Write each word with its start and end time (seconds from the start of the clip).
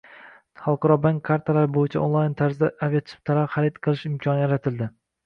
Xalqaro 0.59 0.95
bank 1.01 1.19
kartalari 1.27 1.69
bo‘yicha 1.75 1.99
onlayn 2.05 2.33
tarzda 2.39 2.71
aviachiptalar 2.87 3.53
xarid 3.57 3.79
qilish 3.85 4.07
imkoni 4.11 4.43
yaratildi 4.47 4.89